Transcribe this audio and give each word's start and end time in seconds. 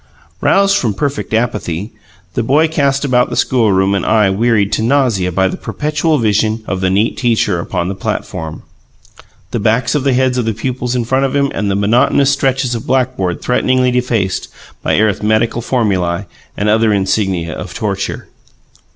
Roused 0.41 0.75
from 0.77 0.95
perfect 0.95 1.31
apathy, 1.31 1.93
the 2.33 2.41
boy 2.41 2.67
cast 2.67 3.05
about 3.05 3.29
the 3.29 3.35
schoolroom 3.35 3.93
an 3.93 4.03
eye 4.03 4.31
wearied 4.31 4.71
to 4.71 4.81
nausea 4.81 5.31
by 5.31 5.47
the 5.47 5.57
perpetual 5.57 6.17
vision 6.17 6.63
of 6.65 6.81
the 6.81 6.89
neat 6.89 7.17
teacher 7.17 7.59
upon 7.59 7.87
the 7.87 7.93
platform, 7.93 8.63
the 9.51 9.59
backs 9.59 9.93
of 9.93 10.03
the 10.03 10.13
heads 10.13 10.39
of 10.39 10.45
the 10.45 10.55
pupils 10.55 10.95
in 10.95 11.05
front 11.05 11.25
of 11.25 11.35
him, 11.35 11.51
and 11.53 11.69
the 11.69 11.75
monotonous 11.75 12.31
stretches 12.31 12.73
of 12.73 12.87
blackboard 12.87 13.43
threateningly 13.43 13.91
defaced 13.91 14.47
by 14.81 14.97
arithmetical 14.97 15.61
formulae 15.61 16.25
and 16.57 16.67
other 16.67 16.91
insignia 16.91 17.53
of 17.55 17.75
torture. 17.75 18.27